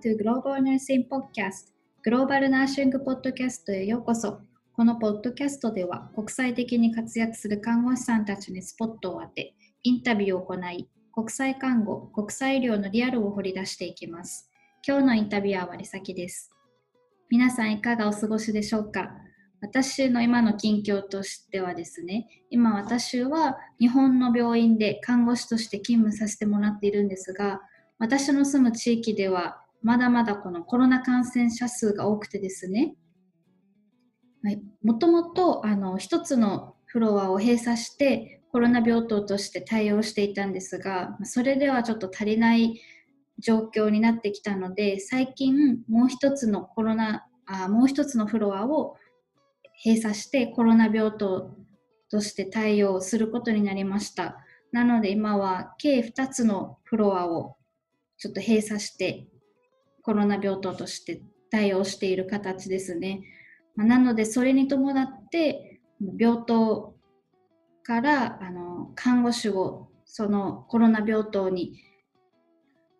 [0.00, 1.72] to Global Nursing Podcast
[2.04, 4.38] グローバルナーシングポッドキャストへようこそ。
[4.72, 14.48] このポッドキャストでは国際的に活躍する看護師さんたちにスポットを当て、インタビューを行い、国際看護、国際医療のリアルを掘り出していきます。
[14.86, 16.52] 今日のインタビュアーはりさきです。
[17.28, 19.10] 皆さんいかがお過ごしでしょうか？
[19.60, 27.62] 私の今の近況としてはですね、今私は日本の病院で看護師として勤務させてもらっているんですが、
[27.98, 32.94] 私の住む地域ではまだまだこのコロナ感染者数が多くてですね、
[34.42, 42.80] はい、もともとあの一つのフロアを閉鎖してコロナ病棟として対応していたんですがそれではちょっと足りない
[43.38, 48.96] 状況になってきたので最近もう一つのコロナあもう一つのフロアを
[49.84, 51.54] 閉鎖してコロナ病棟
[52.10, 54.38] として対応することになりました。
[54.72, 57.56] なので今は計2つのフロアを
[58.18, 59.28] ちょっと閉鎖して
[60.08, 61.20] コロナ病棟として
[61.50, 63.20] 対応している形ですね。
[63.76, 65.82] ま、なのでそれに伴って
[66.18, 66.94] 病棟
[67.82, 71.82] からあの看護師をそのコロナ病棟に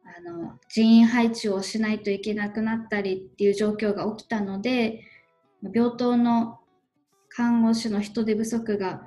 [0.05, 5.00] あの人員配置をしないといけなくなったりっていう状況が起きたので
[5.62, 6.61] 病棟の
[7.31, 9.03] 看護師の人手不足が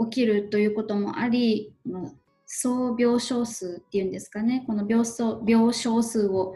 [0.00, 1.72] 起きるということもあり
[2.44, 5.06] 総病床数っていうんですかねこの病
[5.46, 6.54] 病床数を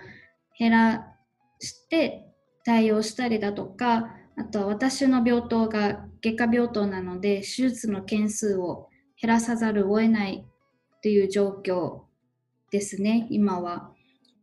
[0.59, 1.15] 減ら
[1.61, 2.27] して
[2.65, 8.89] 対応したりだとかあとは私の病棟が外科病棟なので手術の件数を
[9.21, 10.45] 減らさざるを得ない
[11.03, 12.03] という状況
[12.71, 13.93] ですね今は。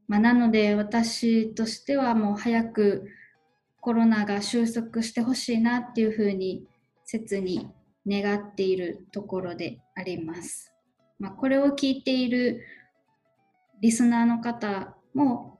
[0.08, 3.08] まあ、なので私としてはもう早く
[3.80, 6.66] コロナが収束してほしいなっていうふうに
[7.06, 7.70] 切に
[8.08, 10.73] 願っているところであります。
[11.20, 12.62] まあ、これを聞いている
[13.82, 15.51] リスナーの方も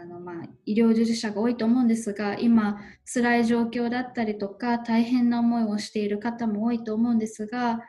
[0.00, 7.80] あのまあ医療従事者が多いと思うんですが今辛い状況だったりとか大変な思いをしている方も多いと思うんですが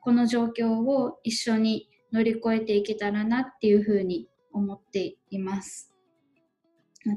[0.00, 5.92] この状況を一緒に乗り越えていけたらなっていうふうに思っています。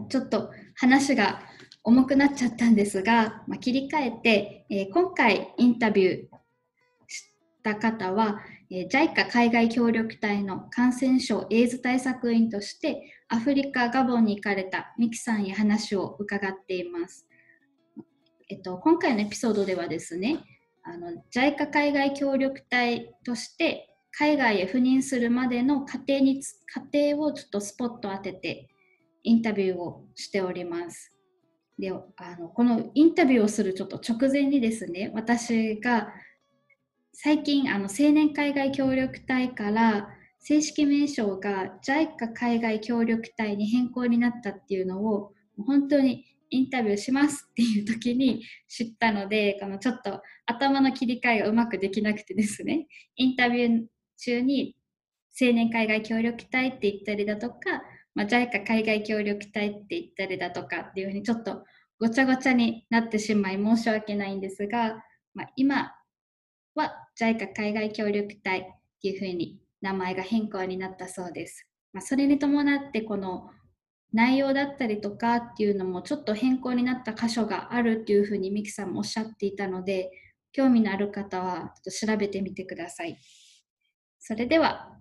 [0.09, 1.41] ちょっと話が
[1.83, 6.27] 重くなっちゃったんですが、まあ、切り替えて、えー、今回インタビュー
[7.07, 7.29] し
[7.61, 8.39] た方は、
[8.71, 17.27] え、JICA 海外協力隊の感染症エイズ対策員としてアフリカ・ガボンに行かれたミキさんへ話を伺っています。
[18.49, 20.43] えっと、今回のエピソードではですね、
[20.83, 26.41] あの JICA 海外協力隊として海外へ赴任するまでの過程に
[26.71, 28.67] 過程をちょっとスポット当てて
[29.23, 31.11] インタビューをしております。
[31.79, 36.13] であのこのインタビューをするちょっと直前にですね私が
[37.13, 40.09] 最近あの青年海外協力隊から
[40.45, 45.31] 正式名称が JICA 海外協力隊に変更になったっていうのを
[45.65, 53.85] 本当にインタビューしますっていう時に知ったのでこのちょっと頭の切り替えがうまくできなくてですねインタビュー
[54.17, 54.75] 中に
[55.39, 57.81] 青年海外協力隊って言ったりだとか、
[58.13, 61.63] まあ、JICA 海外協力隊って言ったりだとかっていうふうにちょっと
[61.99, 65.01] ごちゃごちゃになってしまい申し訳ないんですが、
[65.33, 65.93] まあ、今
[66.75, 68.63] は JICA 海外協力隊っ
[69.01, 71.67] ていうふうに名前が変更になったそうです。
[71.91, 73.49] まあ、それに伴ってこの
[74.13, 80.09] 内容だったりとかっていうのもちょっと変更になった箇所があるっていうふうにミキさんもおっしゃっていたので
[80.53, 83.17] 興味のある方はちょっと調べてみてください。
[84.19, 84.97] それでは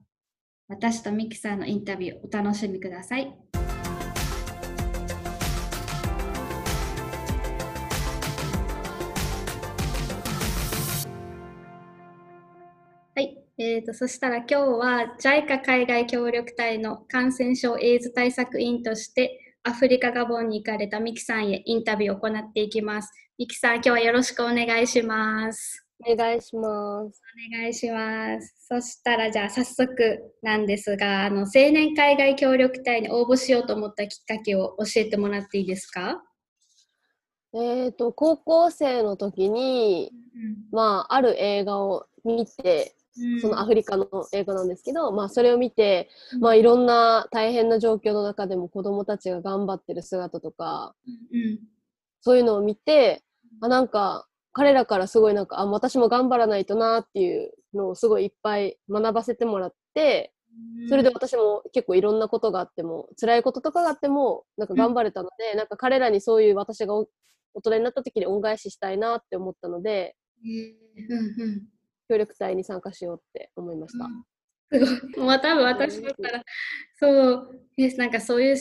[0.66, 3.61] 私とミキさんのインタビューお楽しみください。
[13.64, 23.12] えーと、そしたら今日は JICA 海外協力隊の感染症エイズ対策委員としてアフリカ・ガボンに行かれたミキさんへインタビューを行っていきます。
[23.38, 25.86] ミキさん、今日はよろしくお願いします。
[26.04, 27.22] お願いします。
[27.54, 28.66] お願いします。
[28.68, 29.96] そしたらじゃあ早速
[30.42, 36.20] なんですが、あの青年海外協力隊に応募しようと思ったきっかけを教えてもらっていいですか？
[37.54, 42.96] えっ、と、高校生の時に、うん、まあ、ある映画を見て、
[43.40, 46.08] そのアフリカの映画なんですけど、まあ、それを見て、
[46.40, 50.94] まあ、いろんな大変な状況の中でも子どもたちが頑張ってる姿とか、
[52.20, 53.22] そういうのを見て
[53.60, 60.32] あなんか彼らからすごいなんかあ私も頑張らないとなっていうのをすごいいっぱい学ばせてもらって
[60.88, 67.06] それで私も結構いろんなことがあっても辛いこととかがあってもなんか頑張れたので、なんか彼らにそういう私が大
[67.62, 70.16] 人になった時に恩返ししたいなって思ったので、
[72.12, 74.04] 協力隊に参加しようって思いました。
[74.04, 75.26] うん、すごい。
[75.26, 76.44] まあ多分私だったら、
[76.98, 77.64] そう、
[77.96, 78.56] なんかそういう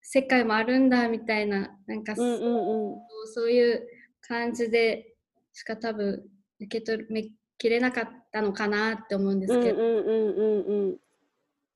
[0.00, 2.98] 世界もあるんだみたいな、なんか、うんうんうん、
[3.34, 3.86] そういう
[4.22, 5.14] 感じで
[5.52, 6.24] しか多分
[6.60, 7.28] 受け取め
[7.58, 9.78] きれなかったのかなって思うんですけど。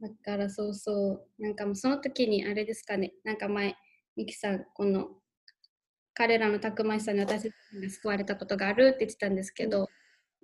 [0.01, 3.77] だからそうそう、なんかもうその時にあれですかね、なんか前、
[4.17, 5.09] ミキさん、この
[6.15, 7.53] 彼らのたくましさに私たち
[7.83, 9.89] が救われたことがあるって言ってたんですけど、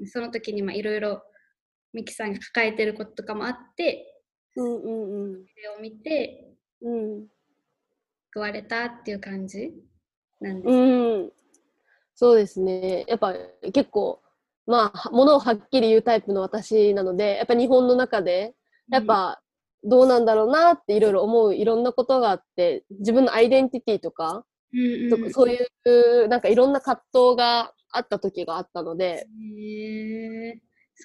[0.07, 1.23] その時にいろいろ
[1.93, 4.21] ミキさんが抱えてることとかもあって、
[4.57, 6.53] うんうんうん、それを見て、
[6.83, 7.27] うん、
[8.33, 9.73] 救われたっていう感じ
[10.41, 11.33] なんです、うん、
[12.15, 13.05] そうですね。
[13.09, 13.35] やっぱ
[13.73, 14.21] 結構、
[14.67, 18.55] まあ、ものをはっきり言うタイプの私なので、やっぱ日本の中で、
[18.91, 19.41] やっぱ、
[19.87, 29.27] どうなんだろうなっていろいろ思ういろんなことがあって、自分のアイデンティティとか、うんうん、そういう、なんかいろんな葛藤があった時があったので、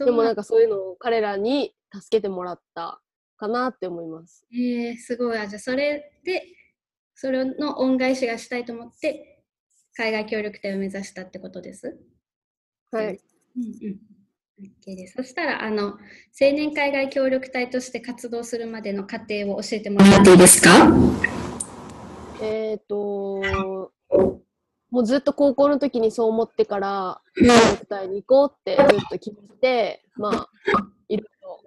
[0.05, 3.01] でもなんかそういうのを彼らに助けてもらった
[3.37, 4.45] かなって思います。
[4.51, 5.37] えー、すごい。
[5.37, 6.43] あじゃあそれで、
[7.13, 9.43] それの恩返しがしたいと思って、
[9.95, 11.99] 海外協力隊を目指したってことです？
[12.91, 13.19] はい。
[13.57, 13.99] うんうん。
[14.61, 15.13] OK です。
[15.15, 15.97] そしたら、あの、青
[16.53, 20.69] 年海外協力隊として活動するまでの過程を教えてもらっていいですか？
[22.41, 23.91] えっ、ー、と、
[24.91, 30.49] もうずっと高校の時にそう思ってから、協力隊に行こうってずっと決めて、まあ、
[31.09, 31.61] いろいろ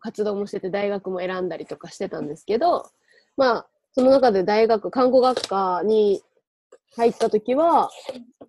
[0.00, 2.90] 活動もしてて、大学も選んだりとかしてたんですけど、
[3.36, 6.22] まあ、その中で大学、看護学科に
[6.96, 7.90] 入った時は、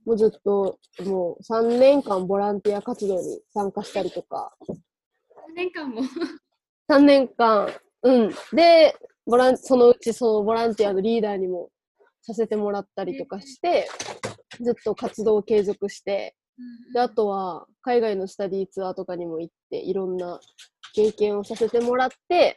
[0.05, 4.53] もうずっともう3年間ボランティア活動に参加したりとか。
[5.49, 6.01] 3年間も
[6.89, 7.69] ?3 年間。
[8.03, 8.31] うん。
[8.53, 8.95] で、
[9.27, 11.69] ボランそのうちそのボランティアのリーダーにも
[12.21, 13.87] させてもらったりとかして、
[14.61, 16.35] ずっと活動を継続して、
[16.93, 20.39] であとは海外のスタディツアーとかにも行っていろんな
[20.93, 22.55] 経験をさせてもらって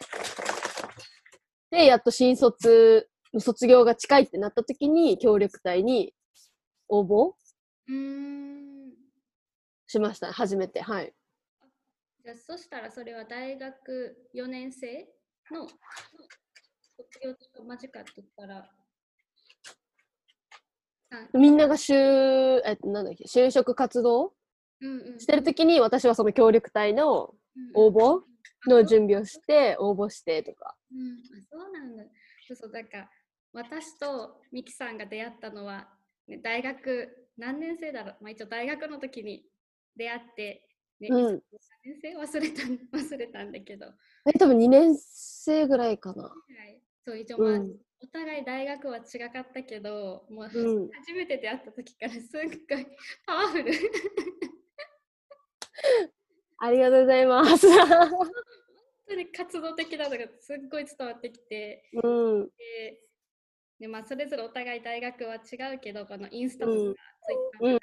[1.71, 6.15] でやっと新卒の卒業が近いってなった時に協力隊に
[6.89, 7.35] 応募
[9.87, 10.33] しました。
[10.33, 10.81] 初めて。
[10.81, 11.13] はい。
[12.25, 15.09] じゃあそしたらそれは大学4年生
[15.53, 15.79] の卒
[17.23, 18.71] 業と間近って言ったら。
[21.35, 24.33] みんなが就、えっと、なんだっけ、就職活動、
[25.19, 27.35] してるときに私はその協力隊の
[27.75, 28.23] 応募
[28.67, 30.77] の準備をして、応募してとか。
[30.93, 31.19] うん、
[31.51, 32.05] そうなんだ。
[32.47, 33.11] そうそう、だから
[33.53, 35.89] 私とミキさんが出会ったのは、
[36.29, 39.45] ね、大学何年生だろう、まあ、一応大学の時に
[39.97, 40.63] 出会って、
[41.01, 41.43] ね、うん、何
[41.85, 43.87] 年生忘れた忘れたんだけど。
[44.27, 46.33] え、多分2年生ぐらいかな。
[47.07, 47.77] はい、そう、一応まあ、うん。
[48.03, 49.01] お互い大学は違
[49.31, 52.23] かったけど、もう、初めて出会った時から すっ
[52.69, 52.87] ごい
[53.27, 53.73] パワフル。
[56.63, 57.67] ありがとうございます。
[57.69, 58.31] 本
[59.09, 62.09] 当に活動的なのがすっごい伝わってきて、う
[62.43, 63.01] ん、で
[63.81, 65.39] で、まあ、それぞれお互い大学は違
[65.75, 66.95] うけど、このインスタとかツ
[67.33, 67.83] イッターとか、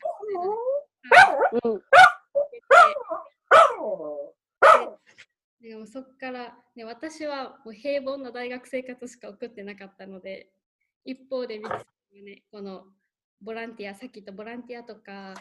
[1.64, 1.81] うん
[5.62, 10.50] でもそこから、ね、私はもう平凡な大学生活しか送ってなかったので
[11.04, 11.83] 一方でミキさんが
[12.24, 12.83] ねこの
[13.42, 15.33] ボランティアさっき言ったボランティアとか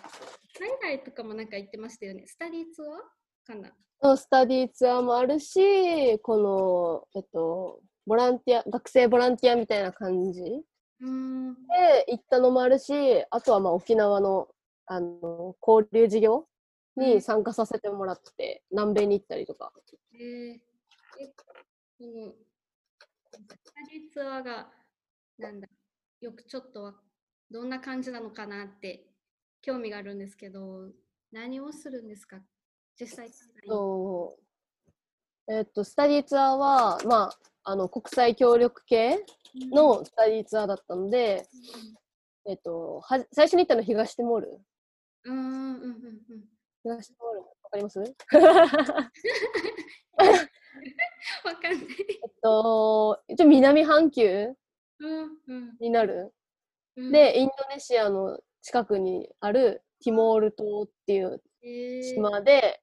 [0.83, 2.25] 海外とかもなんか言ってましたよね。
[2.27, 3.71] スタディツアーか
[4.03, 4.17] な？
[4.17, 10.43] スタディツアーもあるしこのえっとボランティア学生ボランティアみたいな感じ
[11.01, 11.55] うん。
[11.55, 12.93] で行ったのもあるし
[13.31, 14.49] あとはまあ沖縄の
[14.87, 16.47] あの交流事業
[16.97, 19.73] に参加させてもらって、南米に行ったりとか。
[20.15, 20.61] えー、
[21.21, 21.45] え、こ
[22.01, 22.33] の、
[23.33, 23.41] スタ
[23.91, 24.71] ディツアーが、
[25.39, 25.69] なんだ、
[26.21, 26.95] よくちょっと
[27.51, 29.07] どんな感じなのかなって
[29.61, 30.91] 興味があるんですけど、
[31.33, 32.41] 何をするんですか？
[32.99, 33.31] 実際。
[35.49, 39.25] えっと、スタディツアーは、まあ、あの国際協力系
[39.71, 41.47] のスタディツアーだったので、
[42.47, 44.61] うん、えっと、は最初に行ったの東ティモール。
[45.25, 45.89] うんうんうんう
[46.35, 46.45] ん。
[46.87, 47.99] 東モールわかります？
[47.99, 48.07] わ
[51.57, 51.85] かんない。
[52.23, 54.55] えっと、一応南半球
[55.81, 56.33] になる、
[56.97, 61.43] うんうん、で、インドネシアの近くにあるティモール島っていう
[62.05, 62.81] 島で、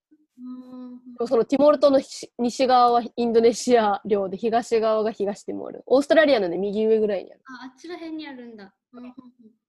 [1.20, 2.02] うん、そのティモール島の
[2.40, 5.84] 西側はインドネシア領で東側が東ティモール。
[5.86, 7.42] オーストラリアのね、右上ぐらいにある。
[7.46, 8.76] あ、あっちら辺にあるんだ。
[8.92, 9.14] うん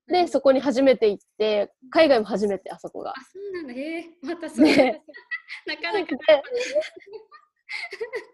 [0.06, 3.10] で、そこに初めて行って、海外も初めて、あそこが。
[3.10, 3.72] あ、そうなんだ。
[3.72, 5.02] へえ、またそう、ね、
[5.66, 6.16] なかなか。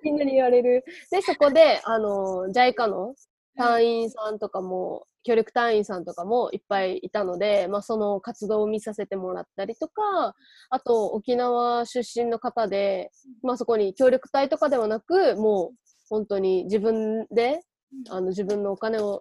[0.02, 0.84] みんなに言われる。
[1.10, 3.14] で、そこで、あの、JICA の、
[3.56, 10.34] 隊員さんとかも、協力隊員さんとかもいっぱいいたので、まあ、その活動を見させてもらったりとか、
[10.70, 13.10] あと沖縄出身の方で、
[13.42, 15.76] まあ、そこに協力隊とかではなく、もう
[16.08, 17.60] 本当に自分で、
[18.08, 19.20] あの自分のお金を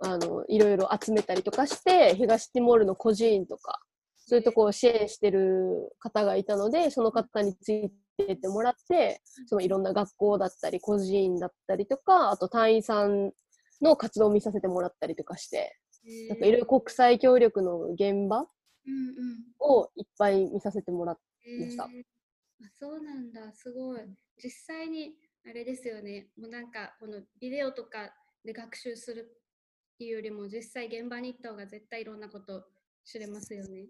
[0.00, 3.80] あのいろいろ集めたりとかして、東ティモールの孤児院とか、
[4.16, 13.32] そういうとこを支援してる方がいたので、その方についててもらって、そのいろんな学校だったり、孤児院だったりとか、あと隊員さん
[13.80, 15.78] の活動を見させてもらったりとかして、
[16.28, 18.46] なんかいろいろ国際協力の現場
[19.60, 21.84] をいっぱい見させてもらいました。
[21.84, 21.88] あ
[22.78, 24.00] そうなんだ、すごい。
[24.42, 25.14] 実際に
[25.48, 28.12] あれですよね、もうなんかこのビデオとか
[28.44, 29.40] で学習する
[30.04, 32.64] いうよりも実際現場に行った方が絶対いろんなこと
[33.04, 33.86] 知れますよね。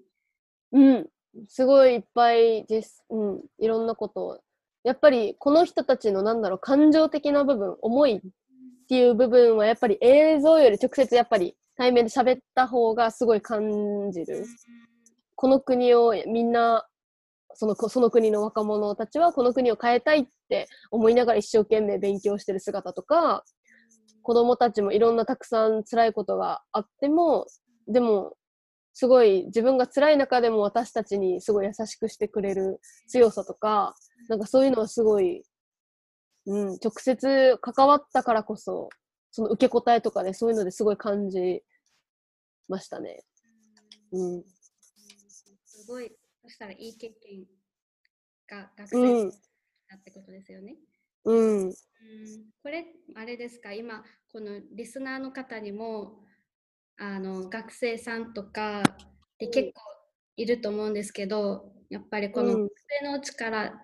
[0.73, 1.07] うん、
[1.49, 3.05] すごいいっぱいです。
[3.11, 4.41] うん、いろんなことを。
[4.85, 8.21] やっぱりこの人たちのなんだろう、感情的な部分、思いっ
[8.89, 14.45] ていう部分はやっぱり映像より直接やっぱり対面で喋った方がすごい感じる。
[15.35, 16.87] この国をみんな、
[17.55, 23.45] そのその国の若者たちはこの国を変えたいって思いながら一生懸命勉強してる姿とか、
[24.29, 27.47] 子供たちもいろんなたくさん辛いことがあっても、
[27.91, 28.37] でも
[28.93, 33.95] すごい自分が辛い中でも私たちにすごい優しくしてくれる強さとか、
[34.29, 35.45] なんかそういうのはすごい、
[36.45, 38.91] うん、直接関わったからこそ、
[39.31, 41.63] その受け答えとかで、ね、そういうのですごい感じ
[42.69, 43.25] ましたね。
[44.13, 44.45] うん。
[45.65, 47.47] すごい、そしたらいい経験
[48.47, 49.31] が学生
[49.89, 50.73] だってことですよね。
[50.73, 50.98] うん。
[51.35, 51.73] うん、
[52.63, 56.25] これ、あれですか、今、このリスナーの方にも、
[57.01, 58.83] あの学生さんとか
[59.39, 59.81] で結構
[60.37, 62.71] いると思うんですけどやっぱりこの学
[63.01, 63.77] 生のうちからこ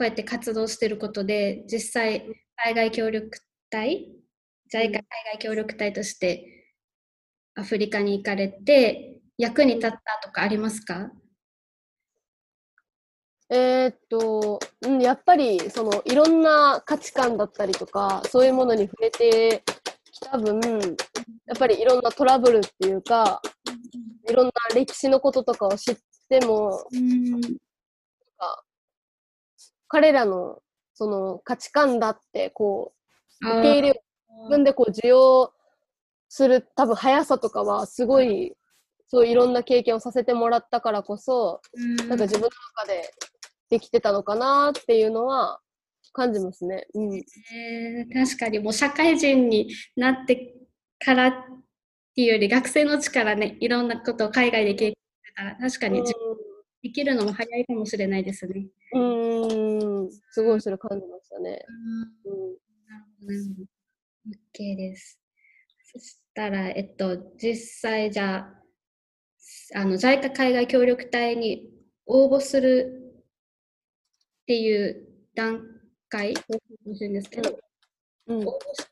[0.00, 4.08] うやって活動してることで実際海外協力隊
[4.72, 5.02] JICA 海
[5.34, 6.72] 外協力隊として
[7.54, 11.12] アフリカに行かれて役に立ったとかありますか？
[13.54, 19.62] えー、っと、うん、やっぱりそのいろんな価値観だったりとかそういうものに触れて
[20.10, 20.58] きた分
[21.46, 23.42] やっぱりいろんなトラブルっていうか、
[24.28, 25.96] いろんな歴史のこととかを知っ
[26.30, 27.42] ても、なん。
[28.38, 28.64] か
[29.88, 30.60] 彼らの
[30.94, 32.94] その価値観だってこ
[33.42, 33.94] う受け入れを
[34.44, 35.52] 自分でこう受容
[36.30, 38.54] する多分速さとかはすごい
[39.08, 41.60] そういろんな経験をさせてもらったからこそ、
[42.08, 43.10] なんか自分の中で
[43.72, 45.58] できてたのかなっていうのは
[46.12, 46.86] 感じますね。
[46.92, 50.54] うん、えー、確かにもう社会人になって
[50.98, 51.32] からっ
[52.14, 56.02] ていうより学生のうちからねいろんなことを海外で経験してたら確かに
[56.82, 58.66] できるのも早いかもしれないですね。
[58.92, 58.98] う
[60.04, 61.64] んすごいそれ感じましたね。
[61.66, 63.66] うんなるほどなるほど。
[64.54, 65.18] OK です。
[65.94, 68.46] そしたら、えっと、実際じゃ
[69.74, 71.70] あ、あの JICA 海外協力隊に
[72.04, 73.01] 応募する
[74.42, 75.60] っていう段
[76.08, 76.42] 階か
[76.84, 77.58] もしれないんですけど、
[78.26, 78.86] うん、応募し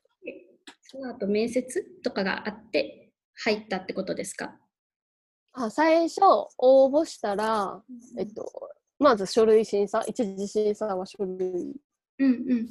[0.83, 3.11] その後面接とかがあって
[3.43, 4.57] 入ったってことですか？
[5.53, 6.21] あ最初
[6.57, 7.81] 応募したら、
[8.17, 8.51] えっと、
[8.99, 11.75] まず書類審査、一次審査は書類。
[12.19, 12.69] うんうん、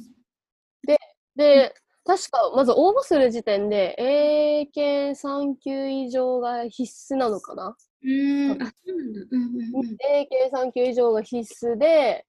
[0.87, 0.97] で、
[1.35, 7.75] で、確か、まず応募する時点で、英検3級以上が必須なのかな？
[8.03, 9.19] うん、あ、そうなんだ。
[9.31, 12.25] うんうんうん、英検3級以上が必須で、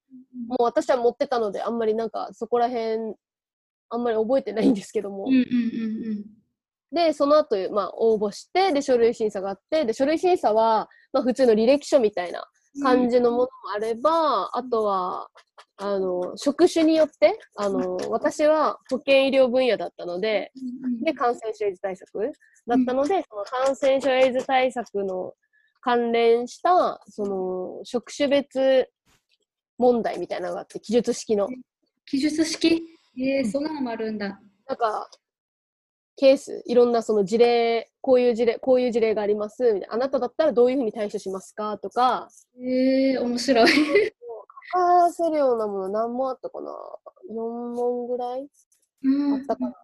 [0.48, 3.14] もう私は持ってたので、あんまりなんかそこら辺
[3.88, 5.26] あんまり覚えてないんですけども。
[6.92, 12.44] で、その後、まあ、応募して、で、書類審査があって、で、書類審査は、まあ、普通の履歴書みたいな
[12.82, 15.28] 感じのものもあれば、あとは、
[15.78, 20.52] あの、職種によって、あの、私は保健医療分野だったので、
[21.02, 22.18] で、感染症エイズ対策
[22.66, 25.32] だったので、その感染症エイズ対策の
[25.82, 28.88] 関連した、その、職種別
[29.78, 31.48] 問題みたいなのがあって、記述式の。
[32.06, 32.82] 記述式？
[33.18, 34.40] えー、そんなのもあるんだ。
[34.66, 35.10] なんか、
[36.16, 39.94] ケース、いろんなその事例、こういう事例、こういう事例があります、みたいな。
[39.94, 41.76] あなただったらどういうふうに対処しますか？
[41.78, 42.28] とか。
[42.58, 43.68] えー、面白い。
[43.68, 46.70] 書かせるようなもの何もあったかな
[47.28, 48.48] ?4 問ぐらい？
[49.34, 49.74] あったかな。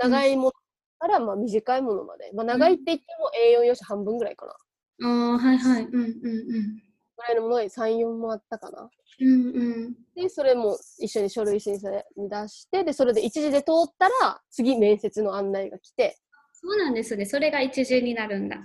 [0.00, 0.52] 長いもの
[0.98, 2.30] からまあ短いものまで。
[2.32, 3.30] まあ、長いって言っても
[3.60, 4.54] A4 用紙半分ぐらいかな。
[5.02, 5.84] ああ、はいはい。
[5.84, 6.82] うんうんうん。
[7.16, 8.90] ぐらいのものに3、4もあったかな。
[9.20, 16.18] うんうん、で、それも一緒に書類審査に出して、で、それで一時で通ったら、次面接の案内が来て。
[16.52, 17.24] そうなんですね。
[17.24, 18.56] それが一時になるんだ。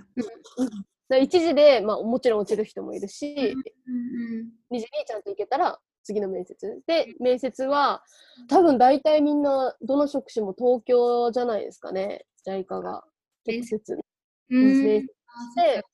[1.10, 6.82] うん、一時で、まあ、もちろん落ちる人もいるし、うんうん、二次にちゃんと行けたら、次の面接。
[6.86, 8.02] で、面接は、
[8.48, 12.24] 多分大体みんな、どの職種も東京じゃないですかね。
[12.46, 13.04] JICA が
[13.46, 13.98] 直接
[14.48, 15.84] 面接して、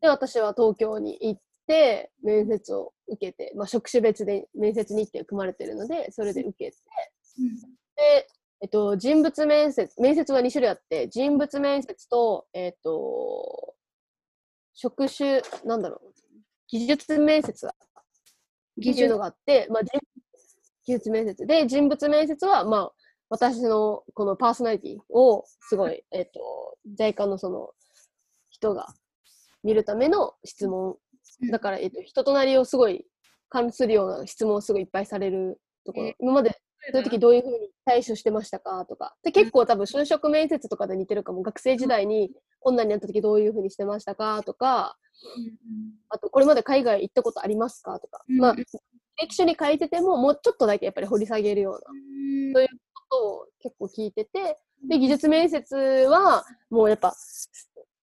[0.00, 6.76] で、私は東京に行って、面接を受けて、まあ、職種別で面接日程組まれてるので、それで受けて、
[7.96, 8.28] で、
[8.62, 13.74] えっと、人物面接、面接は2種類あって、人物面接と、えっと、
[14.74, 16.12] 職種、なんだろう、
[16.68, 17.68] 技術面接
[18.78, 21.46] 技術のがあって、まあ、技術面接。
[21.46, 22.92] で、人物面接は、まあ、
[23.28, 27.70] 私のこのパーソナリティをすごい、えっ、と、JICA のその
[28.50, 28.86] 人が
[29.66, 30.96] 見るための質問。
[31.50, 33.04] だから、えっ、と、人となりをすごい
[33.50, 36.12] 関するような質問をすごいいっぱいされるところ。
[36.20, 36.50] 今まで
[36.92, 38.86] そういう時どういうふうに対処してましたか？
[38.86, 39.16] とか。
[39.24, 41.42] で、結構多分就職面接とかで似てるかも。
[41.42, 42.30] 学生時代に
[42.60, 44.42] 困難になった時どういうふうにしてましたか？
[44.44, 44.96] とか、
[46.10, 47.98] あと、これまで海外行ったことありますか？
[47.98, 48.22] とか。
[48.28, 48.56] まあ、
[49.20, 51.78] 歴書に書いてても、もうちょっとだけやっぱり掘り下げるような、
[52.54, 54.58] そういうことを結構聞いてて、
[54.88, 57.14] で、技術面接は、もうやっぱ、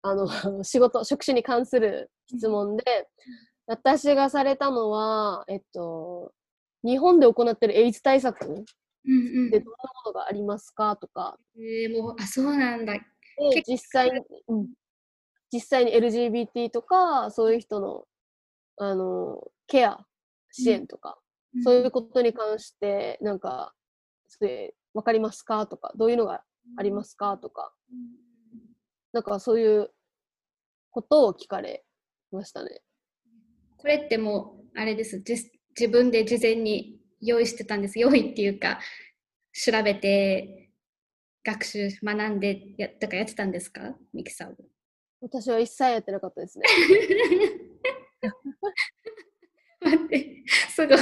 [0.09, 0.27] あの、
[0.65, 3.09] 仕事、職種に関する質問で、
[3.67, 6.33] 私がされたのは、えっと、
[6.85, 9.65] 日本で行ってるエイズ対策でどんなも
[10.07, 10.97] のがありますか？
[10.97, 11.39] とか。
[11.57, 12.95] えー、もう、あ、そうなんだ。
[12.95, 14.69] で、実際に、うん、
[15.53, 18.07] 実際に LGBT とか、そういう人の、
[18.79, 19.99] あの、ケア、
[20.51, 21.19] 支援とか、
[21.55, 23.75] うん、そういうことに関して、なんか、
[24.29, 25.67] それ、わかりますか？
[25.67, 26.43] とか、どういうのが
[26.77, 27.39] ありますか？
[27.39, 27.73] とか、
[29.13, 29.91] なんかそういう
[30.91, 31.85] ことを聞かれ
[32.31, 32.83] ましたね。
[33.77, 35.23] これってもう、あれです。
[35.27, 37.99] 自分で事前に用意してたんです。
[37.99, 38.81] 用意っていうか、
[39.53, 40.71] 調べて、
[41.45, 44.57] 学習、学んでや、とかやってたんですかミキさん。
[45.21, 46.67] 私は一切やってなかったですね。
[49.81, 50.99] 待って、すごい。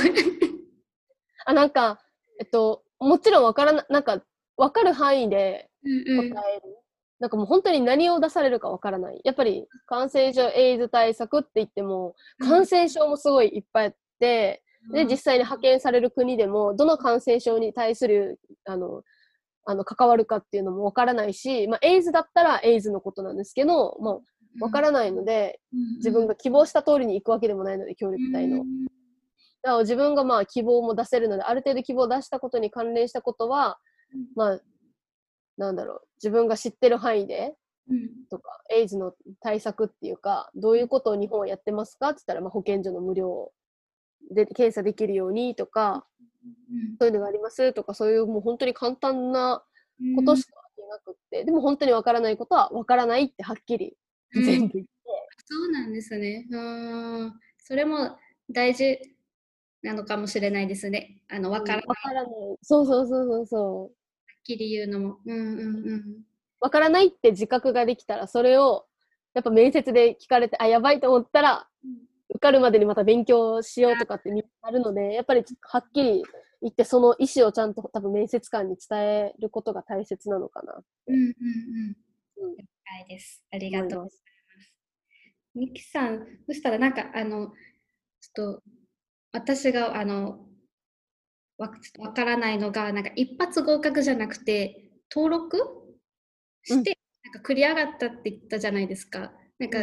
[1.47, 2.01] あ、なんか、
[2.41, 4.23] えっと、もちろんわからな、なんか、
[4.57, 6.79] わかる範囲で答える。
[7.19, 9.21] なんかもう本当に何を出されるかわからない。
[9.25, 19.03] やっぱり感染症エイズ対策って言っても、感染症もすごいいっぱいあって、うん、で、実際に派遣される国でも、どの感染症に対する、あの、
[19.65, 24.19] あの、関わるかっていうのもわからないし、まあ、エイズだったらエイズのことなんですけど、まあ、
[24.61, 25.61] わからないので、
[25.99, 28.59] 自分が希望した通りに行くわけでもないので、協力隊の。
[28.59, 28.67] だか
[29.63, 33.79] ら自分がまあ希望も出せるので、ある程度希望を出したことに関連したことは、
[34.35, 34.61] まあ、
[35.57, 37.55] なんだろう、自分が知ってる範囲で、
[38.31, 42.09] とか、エイズの対策っていうか、どういうことを日本はやってますか？
[42.09, 43.53] って言ったら、まあ、保健所の無料
[44.31, 46.07] で検査できるようにとか、
[46.99, 47.73] そういうのがあります？
[47.73, 49.63] とか、そういうもう本当に簡単な
[50.17, 50.55] ことしか
[50.91, 53.97] なくって、でも本当にわからないことはわからないってはっきり
[54.35, 54.91] 全部言って。
[55.45, 56.47] そうなんですね。
[56.51, 56.59] う
[57.27, 58.17] んそれも
[58.51, 58.99] 大事
[59.83, 61.23] なのかもしれないですね。
[61.29, 61.87] あの、わからない。
[61.87, 62.33] わ、からない。
[62.63, 63.97] そうそうそうそうそう。
[64.47, 65.19] きり言うのも。
[65.27, 66.23] うんうんうん。
[66.61, 68.87] わからないって自覚ができたら、それを
[69.35, 71.69] やっぱ面接で聞かれて、あ、やばいと思ったら、
[72.31, 74.31] 受かるまでにまた勉強しようとかって
[74.63, 76.23] あるので、やっぱりはっきり
[76.63, 80.83] 言って、その意思をちゃんと多分面接官に伝えることが大切なのかな。
[81.09, 81.23] うんうん
[82.39, 82.49] うん。
[82.49, 83.43] うん、了解です。
[83.53, 84.25] ありがとうございます。
[85.55, 87.49] ミキさん、そしたらなんかあの、
[88.21, 88.63] ちょっと
[89.33, 90.47] 私があの、
[91.59, 95.59] わわからないのが、なんか一発合格じゃなくて、登録
[96.63, 99.33] して、うん、なんか繰り上がったって言ったじゃないですか。
[99.59, 99.79] なんか、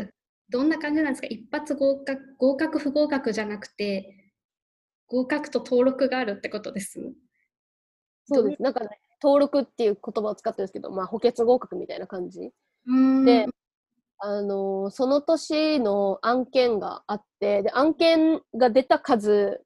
[0.50, 1.28] どんな感じなんですか？
[1.28, 4.34] 一発合格、合格不合格じゃなくて、
[5.08, 7.14] 合格と登録があるってことです？
[8.26, 8.62] そうです。
[8.62, 12.52] なんかね、登録っていう言葉を使ってるんですけど、まあ、補欠合格みたいな感じ。
[13.26, 13.48] で、
[14.20, 19.62] あのその年の案件があって、で、案件が出た数、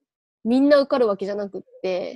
[0.47, 2.15] みんな受かるわけじゃなくって、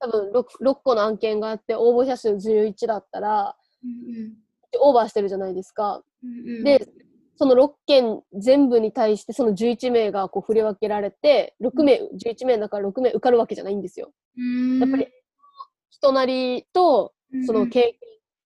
[0.00, 4.34] 多分 6, 6個の案件があって、応募者数11だったら、うんうん、
[4.80, 6.02] オーバーしてるじゃないですか。
[6.24, 6.88] うんうん、で、
[7.36, 14.10] その6件全部に対してその11名がこう振り分けられて、6名、うん、11名だから6名受かるわけじゃないんですよ。
[14.80, 15.06] やっぱり
[15.90, 17.12] 人なりと
[17.46, 17.94] その経験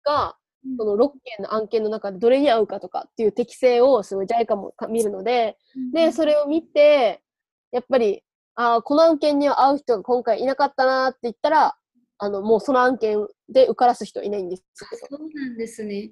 [0.05, 0.37] が、
[0.77, 5.57] その6件の案件の中でどれに合うかとかっていう適性をすごい JICA も見るので、
[5.93, 7.23] で、それを見て、
[7.71, 8.25] やっぱり、
[8.61, 11.77] ああ、この案件には合う人が今回いなかったなって言ったら、
[12.19, 16.11] あの、もうその案件で受からす人いないんですそうなんですね。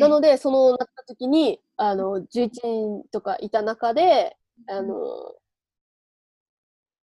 [0.00, 4.34] なので、そのなった時に、あの、11人とかいた中で、
[4.66, 4.94] あの、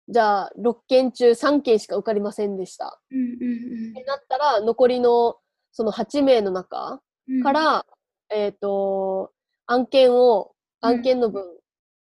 [0.08, 3.00] じゃあ、6件中3件しか受かりませんでした。
[3.12, 5.36] うんうんうん、ってなったら、残りの
[5.70, 7.00] その8名の中
[7.44, 7.86] から、
[8.32, 9.30] うん、えっ、ー、と、
[9.66, 11.48] 案件を、案件の分、うん、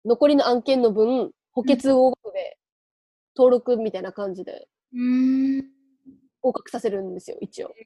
[0.07, 2.59] 残りの案件の分、補欠合格で
[3.37, 4.69] 登録みたいな感じで、
[6.41, 7.73] 合格させるんですよ、一応。
[7.77, 7.81] え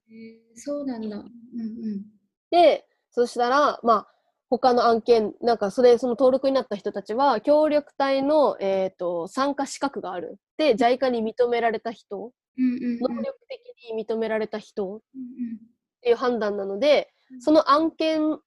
[0.56, 1.18] ー、そうなんだ。
[1.18, 2.04] うんうん、
[2.50, 4.08] で、そしたら、まあ、
[4.50, 10.38] 他の案件、なんかそれ、その登録になった人たちは、協力隊の、えーと、参加資格がある。
[10.56, 14.96] で、JICA に認められた人、うんうんうん、能力的に認められた人。
[14.96, 15.00] っ
[16.00, 18.38] ていう判断なので、その案件、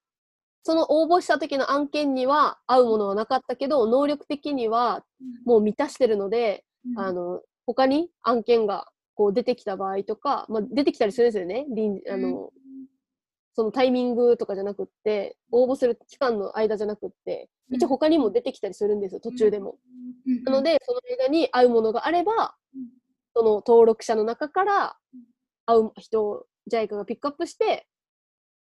[0.64, 5.04] その応募した時の案件には合うものはなかったけど、能力的には
[5.46, 11.66] もう満たしてるので、うん、あの、他に案件がこう出てきた場合とか、まあ、出てきたりするんですよね。
[12.10, 12.52] あの、
[13.54, 19.78] そのタイミングとかじゃなくって、応募する期間の間じゃなくって、一応他にも出てきたりするんですよ、途中でも。
[20.46, 22.56] なので、その間に合うものがあれば、
[23.36, 24.98] その登録者の中から
[25.66, 27.88] 合う人を JICA がピックアップして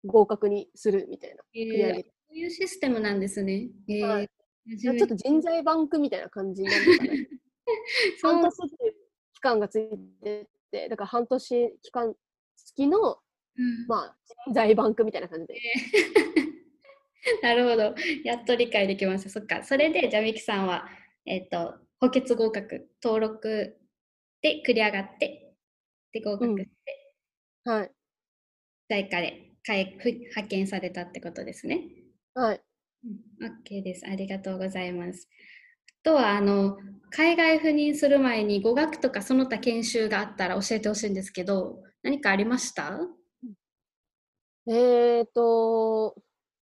[0.05, 1.43] 合格にするみたいな。
[1.53, 3.69] えー、そういうシステムなんですね。
[3.87, 4.29] えー、はい、
[4.77, 7.13] ちょっと人材バンクみたいな感じになるかな。
[8.21, 8.93] 半年っていう
[9.33, 9.89] 期間がつい
[10.23, 12.15] てて、だから半年期間
[12.55, 13.19] 付きの
[13.57, 15.59] うん、まあ、人材バンクみたいな感じで。
[17.43, 17.95] なるほど。
[18.23, 19.29] やっと理解できました。
[19.29, 19.63] そっか。
[19.63, 20.87] それで、じゃみきさんは、
[21.25, 23.77] えっ、ー、と、補欠合格、登録
[24.41, 25.53] で繰り上がって、
[26.13, 27.13] で、合格して、
[27.65, 27.91] うん、はい。
[28.89, 31.83] 在家で派遣されたってことですね。
[32.33, 32.61] はい。
[33.39, 34.05] うん、OK です。
[34.07, 35.27] ありがとうございます。
[35.87, 36.77] あとは、あの、
[37.11, 42.99] 海外赴任する前に語学とかその他研修があったら教えてほしいんですけど、何かありました？
[44.67, 46.15] えっと、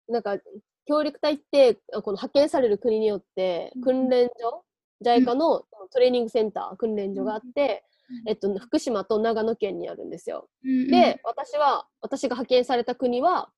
[0.08, 0.38] なんか、
[0.84, 4.64] 協力隊って、この派遣される国によって、訓練所、
[5.04, 7.84] JICA のトレーニングセンター、訓練所があって、
[8.26, 10.48] えっと、福島と長野県にあるんですよ。
[10.62, 13.50] で、私は、私が派遣された国は、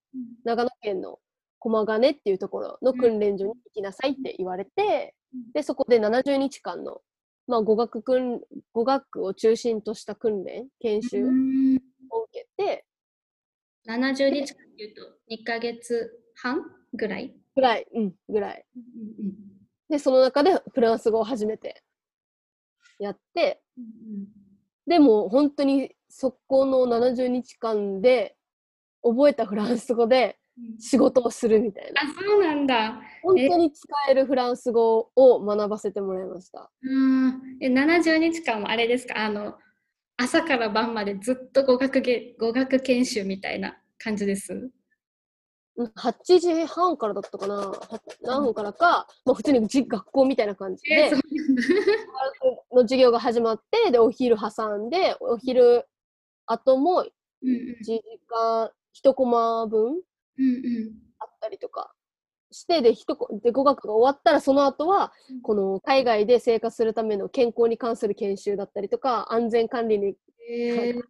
[0.44, 1.18] 長野県の
[1.58, 5.14] 駒ヶ根っていうところの訓練所に行きなさいって言われて、
[5.54, 7.00] で、そこで70日間の、
[7.46, 8.40] まあ、語学訓、
[8.72, 11.24] 語学を中心とした訓練、研修
[12.10, 12.84] を受けて、
[13.88, 16.62] 70日間っていうと2ヶ月半
[16.94, 17.34] ぐらい？
[17.54, 18.64] ぐらい、うん、ぐらい。
[18.74, 19.34] うんうん、
[19.88, 21.82] で、その中でフランス語を初めて
[22.98, 23.62] やって、
[24.86, 28.36] でも本当にそこの70日間で
[29.02, 30.38] 覚えたフランス語で
[30.78, 32.02] 仕事をするみたいな。
[32.02, 33.00] あ、そうなんだ。
[33.22, 36.70] 本当に使えるフランス語を学ばせてもらいました。
[36.82, 36.86] う
[37.28, 39.24] んえ70日間もあれですか？
[39.24, 39.54] あの
[40.16, 44.70] 朝から晩までずっと語学げ語学研修みたいな感じです？
[45.76, 47.72] 8時半からだったかな。
[48.22, 51.16] 何分からか、まあ、普通に学校みたいな感じで、えー、
[52.74, 55.84] の授業が始まってでお昼挟んでお昼
[56.46, 57.04] 後も
[57.42, 58.70] 1時間
[59.02, 60.00] 1コマ分
[61.18, 61.92] あったりとか
[62.52, 62.94] してで
[63.42, 70.16] で語学が終わったらその後はこの海外で生活するための健康に関する研修だったりとか安全管理に、
[70.48, 71.02] えー、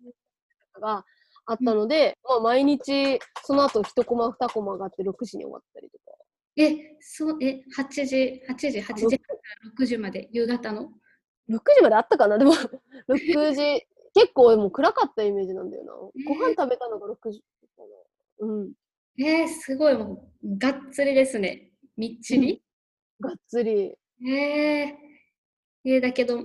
[0.81, 1.05] が
[1.47, 6.05] あったので、まあ、毎日その後1コマ2コマがあって6時に終わったりとか。
[6.57, 10.91] え、そう、え、8時、8時、8時から6時まで、夕方の
[11.51, 12.39] ?6 時まであったかな？
[12.39, 12.53] でも、
[13.11, 15.93] 6時、結構もう暗かったイメージなんだよな。
[15.93, 17.41] ご飯食べたのが6時
[17.77, 17.83] か
[18.41, 18.47] な。
[18.47, 18.73] うん。
[19.19, 21.71] えー、すごい、もう、がっつりですね。
[21.97, 22.63] みっちり？
[23.21, 23.97] がっつり。
[24.27, 24.95] えー、
[25.87, 26.39] えー、だけど、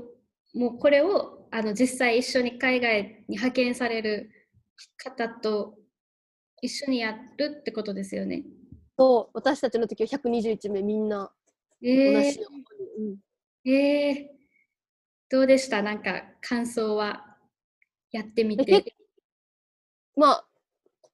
[0.55, 4.31] もうこれをあの実際一緒に海外に派遣される
[4.97, 5.75] 方と
[6.61, 8.43] 一緒にやるってことですよね。
[8.97, 11.31] そう、私たちの時は121名みんな
[11.81, 11.95] 同じ
[12.39, 13.17] ように。
[13.65, 14.27] えー、えー、
[15.29, 15.81] どうでした？
[15.81, 17.37] なんか感想は
[18.11, 18.95] やってみて。
[20.15, 20.45] まあ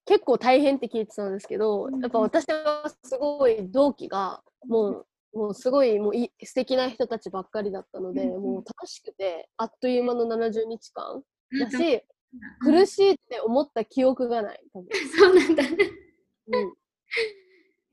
[0.05, 11.21] 結構大変って聞いてたんですけど、やっぱ私はすごい同期がもうもうすごいもうい素敵な人たちばっかりだったので、うん、もう楽しくてあっという間の70日間
[11.59, 12.03] だし、
[12.61, 14.59] 苦しいって思った記憶がない。
[14.73, 15.63] 多分 そうなんだ。
[16.47, 16.73] うん、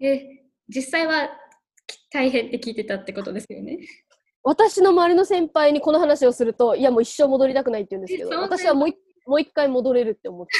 [0.06, 1.30] え、実際は
[2.10, 3.78] 大変って聞いてたってことですよね？
[4.42, 8.88] 私の周りの先輩にこの話をすると、いやもう一生戻りたくないって言うんですけど、私はもう
[9.26, 10.52] もう一回戻れるって思って。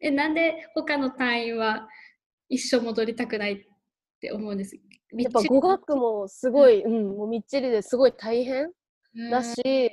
[0.00, 1.88] え、なんで他の隊員は
[2.48, 3.64] 一生戻りたくないっ
[4.20, 4.76] て思うんです？
[5.12, 8.70] やっぱ語学もすごい、うん、もうみっちりですごい大変
[9.30, 9.90] だし、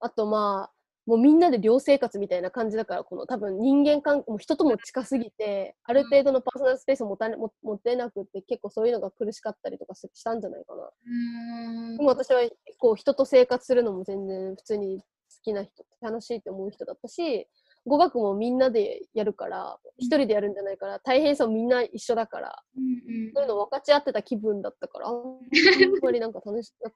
[0.00, 0.73] あとまあ、
[1.06, 10.90] もうみんなで寮生活みたいな感じだから、この多分人間関係、も人とも近すぎて、ある程度のパーソナルスペースを持た持持てなくて、結構そういうのが苦しかったりとかしたんじゃないかな。
[11.96, 12.40] でも私は
[12.78, 15.04] こう人と生活するのも全然普通に好
[15.42, 17.48] きな人、楽しいって思う人だったし、
[17.86, 25.38] 語学もみんなでやるから、一人でやるんじゃないから、大変さもみんな一緒だから、うんうん、そういうの分かち合ってた気分だったから、あん
[26.02, 26.94] まりなんか楽し楽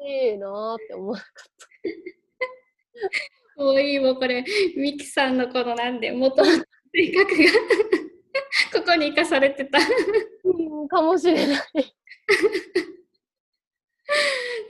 [0.00, 1.66] しいなって思わなかった。
[3.56, 4.44] もういいもうこれ。
[4.76, 7.44] ミキさんのこのなんでもともと性格が。
[8.72, 9.78] ここに生かされてた。
[10.44, 11.58] うんかもしれない。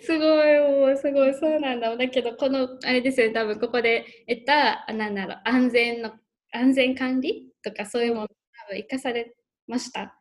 [0.00, 1.96] すごいもうすごいそうなんだ。
[1.96, 6.12] だけどこのあれですよ多分ここで得たなんだろう安全の
[6.52, 8.34] 安全管理とかそういうもの多
[8.70, 9.34] 分生かされ
[9.66, 10.16] ました。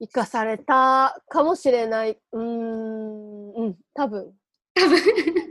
[0.00, 2.18] 生かされたかもしれない。
[2.32, 4.34] うんうん多分。
[4.74, 5.49] 多分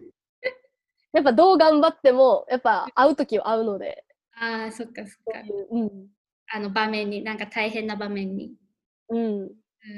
[1.13, 4.06] やっぱどう頑張ってもやっぱ会う時は会うので。
[4.39, 5.41] ああそっかそっか。
[5.72, 6.08] うん。
[6.52, 8.54] あの場面になんか大変な場面に、
[9.10, 9.50] うん、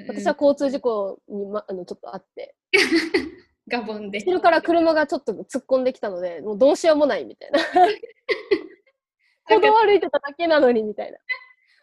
[0.08, 2.56] 私は交通事故に、ま、あのちょっとあって。
[3.68, 4.20] ガボンで。
[4.20, 7.60] 後ろから車がちょっと突っ込んできたのでもうどうしようもないみたいな。
[9.46, 11.12] 歩道歩いてただけなのにみたい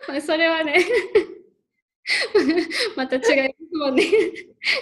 [0.09, 0.21] な。
[0.21, 0.79] それはね
[2.97, 4.05] また違いますもんね。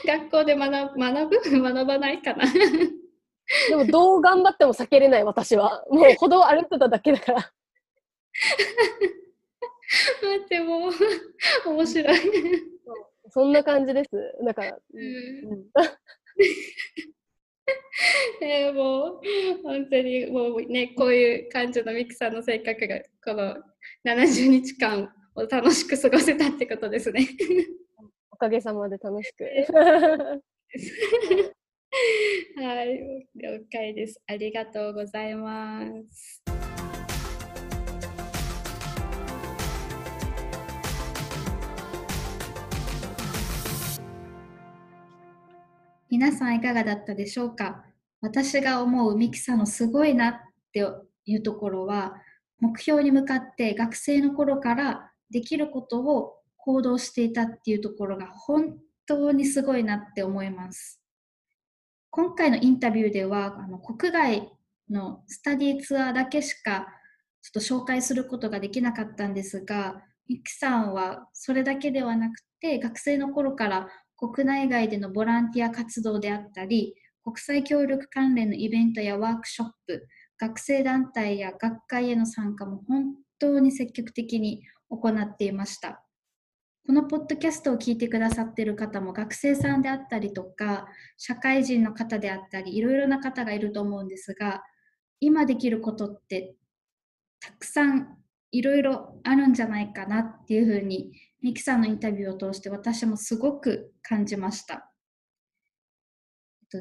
[0.05, 2.45] 学校で学学ぶ学ばないかな
[3.69, 5.85] でもどう頑張っても避けれない私は。
[5.89, 7.53] もう歩道歩いてただけだから。
[10.23, 10.93] 待ってもう
[11.71, 12.19] 面白い。
[13.31, 14.11] そんな感じです。
[14.45, 15.01] だから、うん。
[15.01, 15.67] うん。
[18.43, 19.21] えー、もう
[19.63, 23.57] 本当にもうねこういう感じのミキさんの性格がこの
[24.05, 27.27] 70日間を楽しく過ごせたってことですね。
[28.31, 29.45] おかげさまで楽しく。
[32.57, 34.21] はい、了解です。
[34.27, 35.81] ありがとうございま
[36.11, 36.43] す。
[46.09, 47.85] 皆さんいかがだったでしょうか？
[48.21, 50.35] 私が思うミキさんのすごいなっ
[50.73, 50.85] て
[51.25, 52.15] いうところは
[52.61, 61.06] 目標に向かって学生の頃からできることを行動していたっていうところが本当にすごいなって思います。
[62.17, 64.51] 今回のインタビューではあの国外
[64.89, 66.87] のスタディツアーだけしか
[67.43, 86.06] ちょっと紹介することができなかったんですが、ミキさんはそれだけではなくて学生の頃から国内外でのボランティア活動であったり、国際協力関連のイベントやワークショップ、学生団体や学会への参加も本当に積極的に行っていました。
[86.87, 94.63] このポッドキャストを聞いてくださっている方も学生さんであったりとか、社会人の方であったり、いろいろな方がいると思うんですが、
[95.19, 96.55] 今できることって
[97.41, 98.17] たくさん
[98.53, 104.93] いろいろあるんじゃないかなっていうふうに、ミキさんのインタビューを通して私もすごく感じました。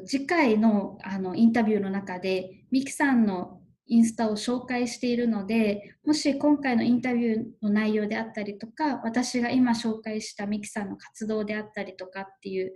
[0.06, 12.74] 次回のあのインタビューの中で、ミキさんのインスタを紹介しているので、もし今回のインタビューの内容であったりとか、私が今紹介したミキさんの活動であったりとかっていう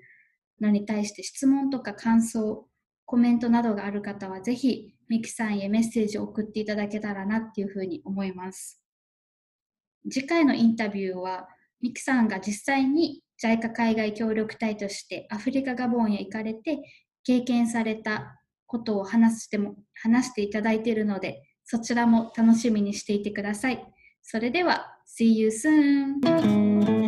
[0.61, 2.67] のに対して質問とか感想、
[3.07, 8.81] コメントなどがある方は、ぜひミキさんへメッセージを送っていただけたらなっていうふうに思います。
[10.09, 11.49] 次回のインタビューは、
[11.81, 16.79] ミキさんが実際に JICA 海外協力隊としてアフリカ・ガボンへ行かれて
[17.25, 18.40] 経験された
[18.71, 23.85] ことを話しても話していただいているので、そちらも楽しみにしていてください。
[24.23, 27.00] それでは、See you soon!